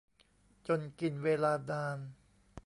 [0.67, 1.97] จนกินเวลานาน